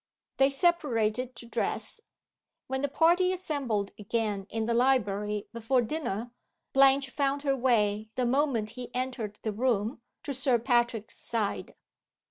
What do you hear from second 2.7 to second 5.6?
the party assembled again, in the library,